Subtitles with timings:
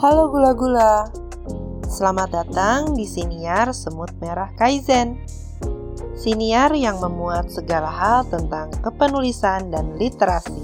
[0.00, 1.12] Halo gula-gula,
[1.84, 5.20] selamat datang di Siniar Semut Merah Kaizen.
[6.16, 10.56] Siniar yang memuat segala hal tentang kepenulisan dan literasi.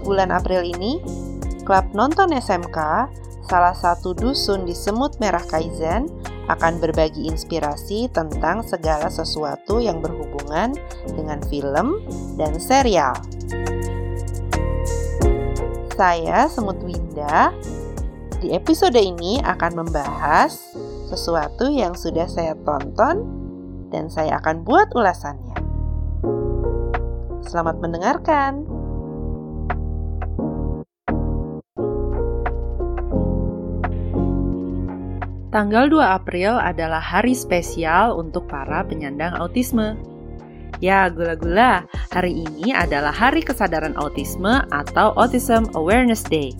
[0.00, 0.96] Bulan April ini,
[1.68, 3.12] klub nonton SMK,
[3.44, 6.08] salah satu dusun di Semut Merah Kaizen,
[6.48, 10.72] akan berbagi inspirasi tentang segala sesuatu yang berhubungan
[11.04, 12.00] dengan film
[12.40, 13.12] dan serial.
[15.92, 17.52] Saya Semut Winda.
[18.40, 20.56] Di episode ini akan membahas
[21.12, 23.20] sesuatu yang sudah saya tonton
[23.92, 25.52] dan saya akan buat ulasannya.
[27.44, 28.64] Selamat mendengarkan.
[35.52, 40.11] Tanggal 2 April adalah hari spesial untuk para penyandang autisme.
[40.78, 46.54] Ya, gula-gula, hari ini adalah Hari Kesadaran Autisme atau Autism Awareness Day.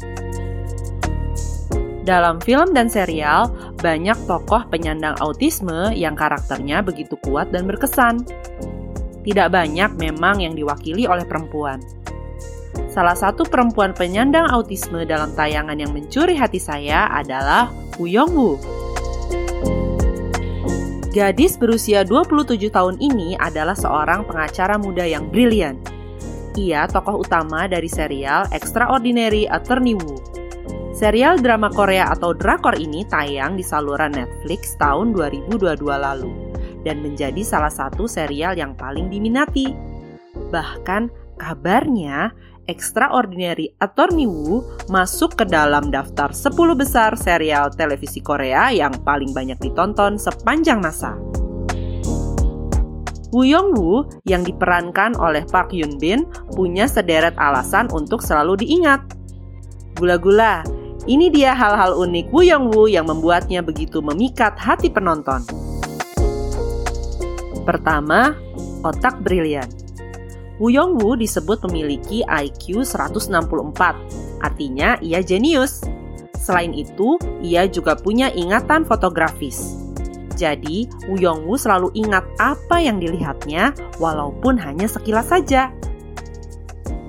[2.03, 8.27] Dalam film dan serial, banyak tokoh penyandang autisme yang karakternya begitu kuat dan berkesan.
[9.23, 11.79] Tidak banyak memang yang diwakili oleh perempuan.
[12.91, 18.82] Salah satu perempuan penyandang autisme dalam tayangan yang mencuri hati saya adalah Woo Young Woo.
[21.13, 25.77] Gadis berusia 27 tahun ini adalah seorang pengacara muda yang brilian.
[26.57, 30.17] Ia tokoh utama dari serial Extraordinary Attorney Woo.
[30.97, 36.33] Serial drama Korea atau drakor ini tayang di saluran Netflix tahun 2022 lalu
[36.81, 39.69] dan menjadi salah satu serial yang paling diminati.
[40.49, 42.33] Bahkan kabarnya
[42.71, 49.59] Extraordinary Attorney Woo masuk ke dalam daftar 10 besar serial televisi Korea yang paling banyak
[49.59, 51.19] ditonton sepanjang masa.
[53.35, 59.01] Woo Young Woo yang diperankan oleh Park Yoon Bin punya sederet alasan untuk selalu diingat.
[59.99, 60.63] Gula-gula,
[61.11, 65.43] ini dia hal-hal unik Woo Young Woo yang membuatnya begitu memikat hati penonton.
[67.67, 68.39] Pertama,
[68.87, 69.82] otak brilian.
[70.63, 73.35] Woo Young Woo disebut memiliki IQ 164,
[74.47, 75.83] artinya ia jenius.
[76.39, 79.75] Selain itu, ia juga punya ingatan fotografis.
[80.39, 85.75] Jadi, Woo Young Woo selalu ingat apa yang dilihatnya, walaupun hanya sekilas saja.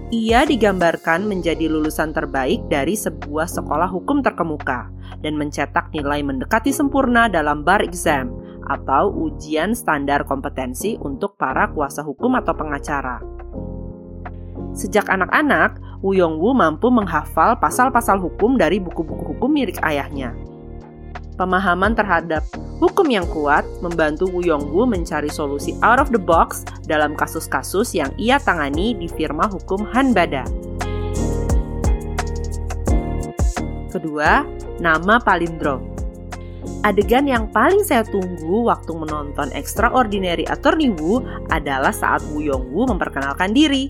[0.09, 4.89] Ia digambarkan menjadi lulusan terbaik dari sebuah sekolah hukum terkemuka
[5.21, 8.33] dan mencetak nilai mendekati sempurna dalam bar exam
[8.65, 13.32] atau ujian standar kompetensi untuk para kuasa hukum atau pengacara.
[14.73, 20.33] Sejak anak-anak, Wu Yongwu mampu menghafal pasal-pasal hukum dari buku-buku hukum milik ayahnya.
[21.37, 22.41] Pemahaman terhadap
[22.81, 28.09] hukum yang kuat membantu Wu Yongwu mencari solusi out of the box dalam kasus-kasus yang
[28.17, 30.45] ia tangani di firma hukum Hanbada.
[33.93, 34.41] Kedua,
[34.81, 35.93] nama palindrom.
[36.81, 41.21] Adegan yang paling saya tunggu waktu menonton Extraordinary Attorney Wu
[41.53, 43.87] adalah saat Wu Yongwu memperkenalkan diri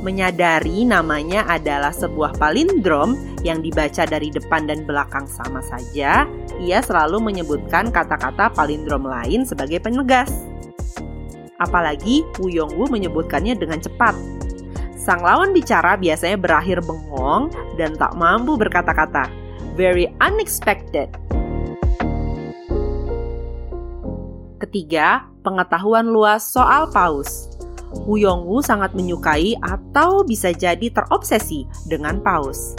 [0.00, 6.28] menyadari namanya adalah sebuah palindrom yang dibaca dari depan dan belakang sama saja,
[6.60, 10.32] ia selalu menyebutkan kata-kata palindrom lain sebagai penegas.
[11.56, 14.12] Apalagi Wu Yongwu menyebutkannya dengan cepat.
[15.00, 17.48] Sang lawan bicara biasanya berakhir bengong
[17.80, 19.30] dan tak mampu berkata-kata.
[19.78, 21.12] Very unexpected.
[24.56, 27.55] Ketiga, pengetahuan luas soal paus.
[27.94, 32.74] Wu Yongwu sangat menyukai atau bisa jadi terobsesi dengan paus.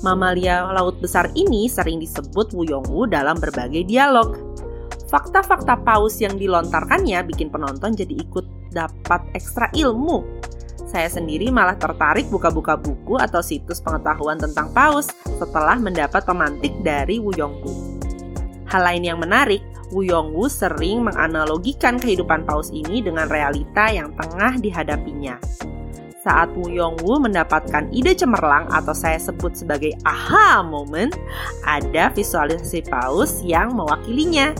[0.00, 4.38] Mamalia laut besar ini sering disebut Wu Yongwu dalam berbagai dialog.
[5.08, 10.24] Fakta-fakta paus yang dilontarkannya bikin penonton jadi ikut dapat ekstra ilmu.
[10.88, 17.20] Saya sendiri malah tertarik buka-buka buku atau situs pengetahuan tentang paus setelah mendapat pemantik dari
[17.20, 18.00] Wu Yongwu.
[18.68, 24.60] Hal lain yang menarik, Wu Yongwu sering menganalogikan kehidupan paus ini dengan realita yang tengah
[24.60, 25.40] dihadapinya.
[26.20, 31.16] Saat Wu Yongwu mendapatkan ide cemerlang atau saya sebut sebagai aha moment,
[31.64, 34.52] ada visualisasi paus yang mewakilinya.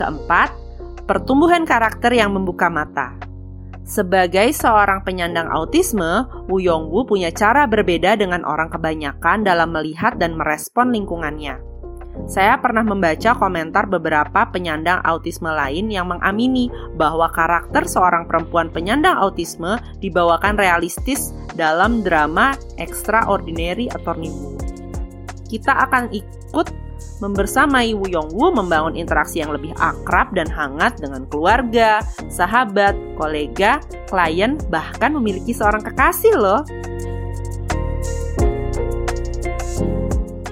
[0.00, 0.56] Keempat,
[1.04, 3.12] pertumbuhan karakter yang membuka mata.
[3.84, 10.32] Sebagai seorang penyandang autisme, Wu Yongwu punya cara berbeda dengan orang kebanyakan dalam melihat dan
[10.32, 11.71] merespon lingkungannya.
[12.30, 19.18] Saya pernah membaca komentar beberapa penyandang autisme lain yang mengamini bahwa karakter seorang perempuan penyandang
[19.18, 24.56] autisme dibawakan realistis dalam drama Extraordinary Attorney Woo.
[25.50, 26.72] Kita akan ikut
[27.20, 33.78] membersamai Woo Yong membangun interaksi yang lebih akrab dan hangat dengan keluarga, sahabat, kolega,
[34.10, 36.62] klien, bahkan memiliki seorang kekasih loh.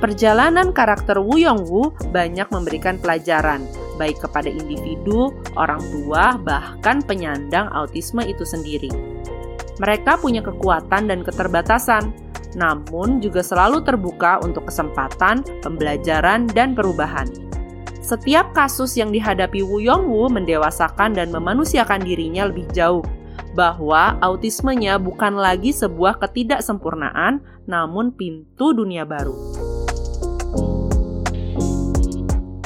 [0.00, 3.69] Perjalanan karakter Wu Yongwu banyak memberikan pelajaran,
[4.00, 5.29] baik kepada individu,
[5.61, 8.88] orang tua, bahkan penyandang autisme itu sendiri.
[9.76, 12.17] Mereka punya kekuatan dan keterbatasan,
[12.56, 17.29] namun juga selalu terbuka untuk kesempatan, pembelajaran, dan perubahan.
[18.00, 23.05] Setiap kasus yang dihadapi Wu Yongwu mendewasakan dan memanusiakan dirinya lebih jauh,
[23.52, 29.69] bahwa autismenya bukan lagi sebuah ketidaksempurnaan, namun pintu dunia baru.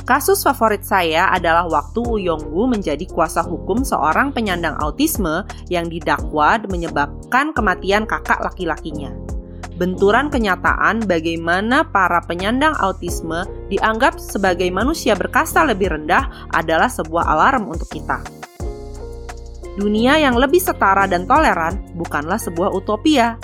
[0.05, 7.57] Kasus favorit saya adalah waktu Yong-woo menjadi kuasa hukum seorang penyandang autisme yang didakwa menyebabkan
[7.57, 9.17] kematian kakak laki-lakinya.
[9.81, 17.73] Benturan kenyataan bagaimana para penyandang autisme dianggap sebagai manusia berkasta lebih rendah adalah sebuah alarm
[17.73, 18.21] untuk kita.
[19.81, 23.41] Dunia yang lebih setara dan toleran bukanlah sebuah utopia.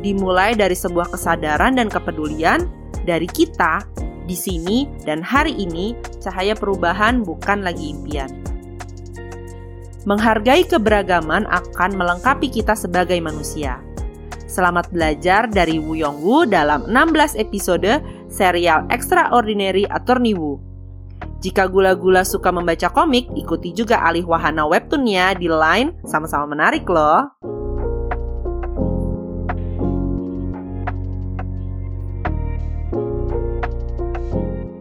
[0.00, 2.64] Dimulai dari sebuah kesadaran dan kepedulian
[3.04, 8.28] dari kita di sini dan hari ini, cahaya perubahan bukan lagi impian.
[10.06, 13.82] Menghargai keberagaman akan melengkapi kita sebagai manusia.
[14.46, 20.62] Selamat belajar dari Wu Yong Wu dalam 16 episode serial Extraordinary Attorney Wu.
[21.42, 27.55] Jika gula-gula suka membaca komik, ikuti juga alih wahana webtoonnya di Line, sama-sama menarik loh.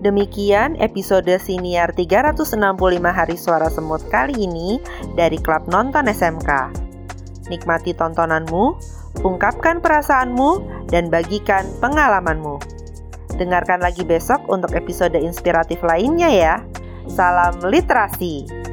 [0.05, 2.61] Demikian episode siniar 365
[3.09, 4.77] hari suara semut kali ini
[5.17, 6.69] dari Klub Nonton SMK.
[7.49, 8.77] Nikmati tontonanmu,
[9.25, 10.61] ungkapkan perasaanmu,
[10.93, 12.61] dan bagikan pengalamanmu.
[13.41, 16.55] Dengarkan lagi besok untuk episode inspiratif lainnya ya.
[17.09, 18.64] Salam literasi.